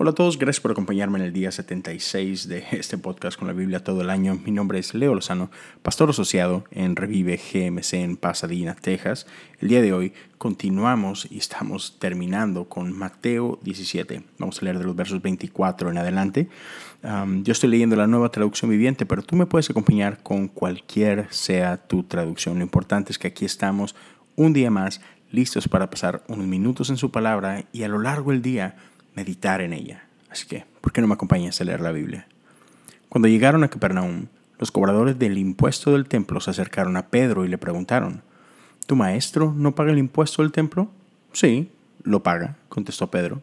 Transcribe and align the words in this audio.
Hola 0.00 0.12
a 0.12 0.14
todos, 0.14 0.38
gracias 0.38 0.60
por 0.60 0.70
acompañarme 0.70 1.18
en 1.18 1.24
el 1.24 1.32
día 1.32 1.50
76 1.50 2.46
de 2.46 2.64
este 2.70 2.98
podcast 2.98 3.36
con 3.36 3.48
la 3.48 3.52
Biblia 3.52 3.82
todo 3.82 4.02
el 4.02 4.10
año. 4.10 4.38
Mi 4.44 4.52
nombre 4.52 4.78
es 4.78 4.94
Leo 4.94 5.12
Lozano, 5.12 5.50
pastor 5.82 6.10
asociado 6.10 6.62
en 6.70 6.94
Revive 6.94 7.36
GMC 7.36 7.94
en 7.94 8.16
Pasadena, 8.16 8.76
Texas. 8.80 9.26
El 9.58 9.66
día 9.66 9.82
de 9.82 9.92
hoy 9.92 10.12
continuamos 10.38 11.26
y 11.28 11.38
estamos 11.38 11.96
terminando 11.98 12.68
con 12.68 12.96
Mateo 12.96 13.58
17. 13.64 14.22
Vamos 14.38 14.62
a 14.62 14.66
leer 14.66 14.78
de 14.78 14.84
los 14.84 14.94
versos 14.94 15.20
24 15.20 15.90
en 15.90 15.98
adelante. 15.98 16.48
yo 17.02 17.50
estoy 17.50 17.68
leyendo 17.68 17.96
la 17.96 18.06
nueva 18.06 18.30
traducción 18.30 18.70
viviente, 18.70 19.04
pero 19.04 19.22
tú 19.22 19.34
me 19.34 19.46
puedes 19.46 19.68
acompañar 19.68 20.22
con 20.22 20.46
cualquier 20.46 21.26
sea 21.30 21.76
tu 21.76 22.04
traducción. 22.04 22.58
Lo 22.58 22.62
importante 22.62 23.10
es 23.10 23.18
que 23.18 23.26
aquí 23.26 23.44
estamos 23.44 23.96
un 24.36 24.52
día 24.52 24.70
más 24.70 25.00
listos 25.32 25.66
para 25.66 25.90
pasar 25.90 26.22
unos 26.28 26.46
minutos 26.46 26.88
en 26.88 26.96
su 26.98 27.10
palabra 27.10 27.64
y 27.72 27.82
a 27.82 27.88
lo 27.88 27.98
largo 27.98 28.30
del 28.30 28.42
día 28.42 28.76
meditar 29.18 29.60
en 29.60 29.72
ella. 29.72 30.04
Así 30.30 30.46
que, 30.46 30.64
¿por 30.80 30.92
qué 30.92 31.00
no 31.00 31.08
me 31.08 31.14
acompañas 31.14 31.60
a 31.60 31.64
leer 31.64 31.80
la 31.80 31.90
Biblia? 31.90 32.28
Cuando 33.08 33.26
llegaron 33.26 33.64
a 33.64 33.68
Capernaum, 33.68 34.26
los 34.60 34.70
cobradores 34.70 35.18
del 35.18 35.38
impuesto 35.38 35.90
del 35.90 36.06
templo 36.06 36.38
se 36.38 36.50
acercaron 36.50 36.96
a 36.96 37.08
Pedro 37.08 37.44
y 37.44 37.48
le 37.48 37.58
preguntaron, 37.58 38.22
¿Tu 38.86 38.94
maestro 38.94 39.52
no 39.56 39.74
paga 39.74 39.90
el 39.90 39.98
impuesto 39.98 40.42
del 40.42 40.52
templo? 40.52 40.88
Sí, 41.32 41.72
lo 42.04 42.22
paga, 42.22 42.58
contestó 42.68 43.10
Pedro. 43.10 43.42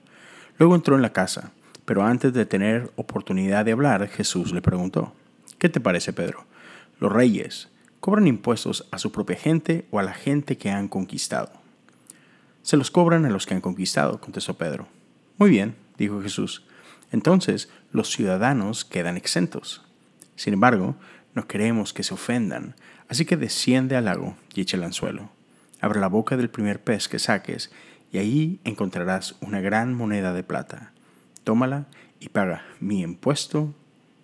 Luego 0.58 0.76
entró 0.76 0.96
en 0.96 1.02
la 1.02 1.12
casa, 1.12 1.52
pero 1.84 2.04
antes 2.04 2.32
de 2.32 2.46
tener 2.46 2.90
oportunidad 2.96 3.66
de 3.66 3.74
hablar, 3.74 4.08
Jesús 4.08 4.54
le 4.54 4.62
preguntó, 4.62 5.14
¿qué 5.60 5.68
te 5.68 5.82
parece, 5.82 6.14
Pedro? 6.14 6.46
¿Los 7.02 7.12
reyes 7.12 7.68
cobran 8.00 8.28
impuestos 8.28 8.88
a 8.92 8.98
su 8.98 9.12
propia 9.12 9.36
gente 9.36 9.86
o 9.92 10.00
a 10.00 10.04
la 10.04 10.14
gente 10.14 10.58
que 10.58 10.72
han 10.72 10.88
conquistado? 10.88 11.52
Se 12.62 12.78
los 12.78 12.92
cobran 12.92 13.26
a 13.26 13.30
los 13.30 13.46
que 13.46 13.56
han 13.56 13.62
conquistado, 13.62 14.22
contestó 14.22 14.54
Pedro. 14.56 14.88
Muy 15.38 15.50
bien, 15.50 15.76
dijo 15.98 16.22
Jesús. 16.22 16.64
Entonces 17.12 17.70
los 17.92 18.10
ciudadanos 18.10 18.86
quedan 18.86 19.18
exentos. 19.18 19.84
Sin 20.36 20.54
embargo, 20.54 20.96
no 21.34 21.48
queremos 21.48 21.94
que 21.94 22.04
se 22.04 22.14
ofendan, 22.14 22.76
así 23.10 23.26
que 23.26 23.38
desciende 23.38 23.96
al 23.96 24.06
lago 24.06 24.38
y 24.54 24.62
echa 24.62 24.78
el 24.78 24.84
anzuelo. 24.84 25.30
Abre 25.82 26.00
la 26.00 26.08
boca 26.08 26.38
del 26.38 26.50
primer 26.50 26.82
pez 26.82 27.08
que 27.08 27.20
saques, 27.20 27.72
y 28.12 28.18
ahí 28.18 28.60
encontrarás 28.64 29.36
una 29.42 29.60
gran 29.60 29.94
moneda 29.94 30.34
de 30.34 30.44
plata. 30.44 30.94
Tómala 31.44 31.88
y 32.20 32.30
paga 32.30 32.64
mi 32.80 33.02
impuesto 33.02 33.74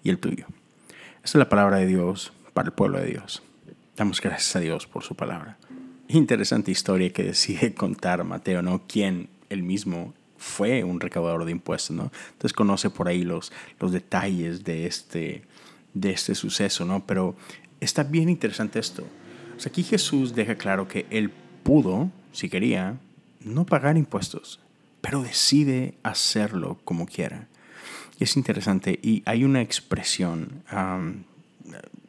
y 0.03 0.09
el 0.09 0.17
tuyo. 0.17 0.45
Es 1.23 1.35
la 1.35 1.49
palabra 1.49 1.77
de 1.77 1.87
Dios 1.87 2.31
para 2.53 2.67
el 2.67 2.73
pueblo 2.73 2.99
de 2.99 3.07
Dios. 3.07 3.43
Damos 3.97 4.21
gracias 4.21 4.55
a 4.55 4.59
Dios 4.59 4.87
por 4.87 5.03
su 5.03 5.15
palabra. 5.15 5.57
Interesante 6.07 6.71
historia 6.71 7.11
que 7.11 7.23
decide 7.23 7.73
contar 7.75 8.23
Mateo, 8.23 8.61
¿no? 8.61 8.87
Quien 8.87 9.29
él 9.49 9.63
mismo 9.63 10.13
fue 10.41 10.83
un 10.83 10.99
recaudador 10.99 11.45
de 11.45 11.51
impuestos, 11.51 11.95
¿no? 11.95 12.11
Entonces 12.31 12.53
conoce 12.53 12.89
por 12.89 13.07
ahí 13.07 13.23
los, 13.23 13.53
los 13.79 13.91
detalles 13.91 14.63
de 14.63 14.87
este, 14.87 15.43
de 15.93 16.09
este 16.09 16.33
suceso, 16.33 16.83
¿no? 16.83 17.05
Pero 17.05 17.35
está 17.79 18.03
bien 18.03 18.27
interesante 18.27 18.79
esto. 18.79 19.05
Aquí 19.63 19.83
Jesús 19.83 20.33
deja 20.33 20.55
claro 20.55 20.87
que 20.87 21.05
él 21.11 21.31
pudo, 21.61 22.09
si 22.31 22.49
quería, 22.49 22.97
no 23.39 23.67
pagar 23.67 23.95
impuestos, 23.95 24.59
pero 24.99 25.21
decide 25.21 25.93
hacerlo 26.01 26.79
como 26.83 27.05
quiera. 27.05 27.47
Y 28.19 28.23
es 28.23 28.35
interesante. 28.35 28.99
Y 29.03 29.21
hay 29.27 29.43
una 29.43 29.61
expresión 29.61 30.63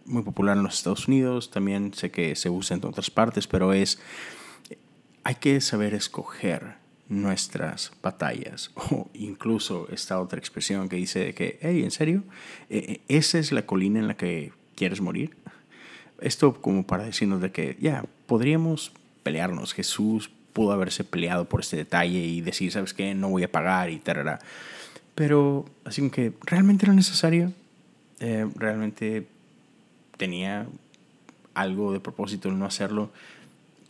muy 0.07 0.23
popular 0.23 0.57
en 0.57 0.63
los 0.63 0.77
Estados 0.77 1.07
Unidos, 1.07 1.51
también 1.51 1.93
sé 1.93 2.11
que 2.11 2.35
se 2.35 2.49
usa 2.49 2.79
en 2.79 2.87
otras 2.87 3.11
partes, 3.11 3.47
pero 3.47 3.75
es, 3.75 3.99
hay 5.23 5.35
que 5.35 5.61
saber 5.61 5.93
escoger 5.93 6.82
nuestras 7.13 7.93
batallas. 8.03 8.71
O 8.91 9.09
incluso 9.15 9.89
esta 9.91 10.21
otra 10.21 10.39
expresión 10.39 10.89
que 10.89 10.97
dice 10.97 11.35
que, 11.35 11.59
hey, 11.63 11.83
¿en 11.83 11.91
serio? 11.91 12.25
Eh, 12.69 12.85
eh, 12.89 13.01
¿Esa 13.09 13.39
es 13.39 13.53
la 13.53 13.65
colina 13.67 14.01
en 14.01 14.09
la 14.09 14.17
que 14.17 14.53
quieres 14.75 15.01
morir? 15.01 15.37
Esto 16.21 16.61
como 16.61 16.87
para 16.87 17.05
decirnos 17.05 17.41
de 17.41 17.53
que, 17.53 17.77
ya, 17.81 18.05
podríamos 18.27 18.93
pelearnos. 19.23 19.75
Jesús 19.75 20.31
pudo 20.53 20.73
haberse 20.73 21.05
peleado 21.05 21.49
por 21.49 21.61
este 21.61 21.77
detalle 21.77 22.19
y 22.19 22.41
decir, 22.41 22.73
¿sabes 22.73 22.95
qué? 22.95 23.15
No 23.15 23.29
voy 23.29 23.45
a 23.45 23.53
pagar 23.53 23.91
y 23.91 23.99
tal. 23.99 24.39
Pero, 25.15 25.65
así 25.85 26.09
que, 26.11 26.33
¿realmente 26.45 26.87
era 26.87 26.95
necesario? 26.95 27.53
Eh, 28.21 28.47
¿Realmente 28.57 29.27
tenía 30.17 30.67
algo 31.55 31.93
de 31.93 32.01
propósito 32.01 32.49
el 32.49 32.59
no 32.59 32.65
hacerlo? 32.67 33.11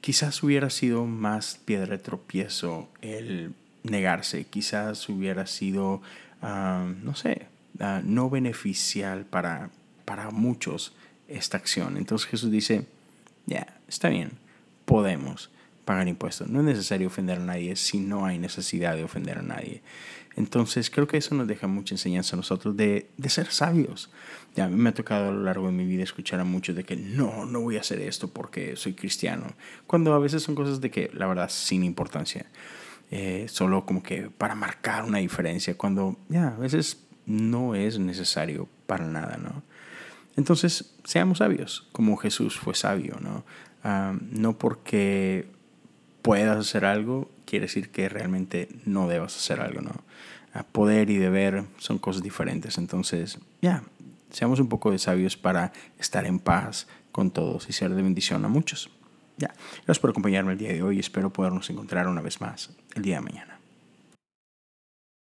Quizás 0.03 0.43
hubiera 0.43 0.69
sido 0.69 1.07
más 1.07 1.59
piedra 1.65 1.97
de 1.97 1.99
tropiezo 1.99 2.89
el 3.01 3.55
negarse, 3.85 4.45
quizás 4.45 5.09
hubiera 5.09 5.47
sido, 5.47 6.03
ah, 6.43 6.93
no 7.03 7.15
sé, 7.15 7.47
ah, 7.81 8.03
no 8.05 8.29
beneficial 8.29 9.25
para, 9.25 9.71
para 10.05 10.31
muchos 10.31 10.93
esta 11.29 11.57
acción. 11.57 11.97
Entonces 11.97 12.29
Jesús 12.29 12.51
dice, 12.51 12.85
ya, 13.47 13.79
está 13.89 14.09
bien, 14.09 14.33
podemos 14.85 15.51
pagar 15.85 16.09
impuestos. 16.09 16.49
No 16.49 16.61
es 16.61 16.67
necesario 16.67 17.09
ofender 17.09 17.39
a 17.39 17.45
nadie 17.45 17.77
si 17.77 17.99
no 17.99 18.27
hay 18.27 18.39
necesidad 18.39 18.97
de 18.97 19.05
ofender 19.05 19.39
a 19.39 19.43
nadie. 19.43 19.83
Entonces 20.37 20.91
creo 20.91 21.07
que 21.07 21.19
eso 21.19 21.35
nos 21.35 21.47
deja 21.47 21.67
mucha 21.67 21.95
enseñanza 21.95 22.37
a 22.37 22.39
nosotros 22.39 22.77
de, 22.77 23.11
de 23.17 23.29
ser 23.29 23.49
sabios. 23.49 24.11
Ya, 24.55 24.65
a 24.65 24.69
mí 24.69 24.77
me 24.77 24.91
ha 24.91 24.95
tocado 24.95 25.29
a 25.29 25.33
lo 25.33 25.43
largo 25.43 25.67
de 25.67 25.73
mi 25.73 25.85
vida 25.85 26.03
escuchar 26.03 26.41
a 26.41 26.45
muchos 26.45 26.75
de 26.75 26.85
que 26.85 26.97
no, 26.97 27.45
no 27.45 27.61
voy 27.61 27.77
a 27.77 27.81
hacer 27.81 28.01
esto 28.01 28.29
porque 28.29 28.77
soy 28.77 28.95
cristiano. 28.95 29.47
Cuando 29.87 30.15
a 30.15 30.19
veces 30.19 30.43
son 30.43 30.55
cosas 30.55 30.81
de 30.81 30.91
que 30.91 31.11
la 31.13 31.27
verdad 31.27 31.51
sin 31.51 31.85
importancia. 31.85 32.47
Eh, 33.11 33.47
solo 33.49 33.85
como 33.85 34.03
que 34.03 34.31
para 34.31 34.55
marcar 34.55 35.05
una 35.05 35.19
diferencia. 35.19 35.77
Cuando 35.77 36.19
ya 36.29 36.49
a 36.49 36.59
veces 36.59 37.05
no 37.27 37.75
es 37.75 37.99
necesario 37.99 38.69
para 38.87 39.05
nada, 39.07 39.37
¿no? 39.37 39.63
Entonces, 40.37 40.95
seamos 41.05 41.39
sabios, 41.39 41.89
como 41.93 42.17
Jesús 42.17 42.59
fue 42.59 42.75
sabio, 42.75 43.19
¿no? 43.21 43.45
Ah, 43.85 44.15
no 44.31 44.57
porque 44.57 45.47
puedas 46.23 46.57
hacer 46.57 46.85
algo, 46.85 47.31
quiere 47.45 47.67
decir 47.67 47.91
que 47.91 48.09
realmente 48.09 48.69
no 48.85 49.09
debas 49.09 49.37
hacer 49.37 49.61
algo, 49.61 49.81
¿no? 49.83 49.93
poder 50.73 51.09
y 51.09 51.17
deber 51.17 51.65
son 51.79 51.99
cosas 51.99 52.23
diferentes. 52.23 52.77
Entonces, 52.77 53.39
ya, 53.63 53.83
seamos 54.31 54.61
un 54.61 54.69
poco 54.69 54.91
de 54.91 54.99
sabios 54.99 55.37
para 55.37 55.73
estar 55.99 56.27
en 56.27 56.39
paz 56.39 56.89
con 57.11 57.31
todos 57.31 57.69
y 57.69 57.73
ser 57.73 57.95
de 57.95 58.03
bendición 58.03 58.45
a 58.45 58.49
muchos. 58.49 58.91
Ya, 59.39 59.49
gracias 59.85 59.99
por 59.99 60.11
acompañarme 60.11 60.53
el 60.53 60.59
día 60.59 60.73
de 60.73 60.83
hoy. 60.83 60.99
Espero 60.99 61.33
podernos 61.33 61.71
encontrar 61.71 62.07
una 62.07 62.21
vez 62.21 62.41
más 62.41 62.71
el 62.95 63.03
día 63.03 63.17
de 63.17 63.23
mañana. 63.23 63.62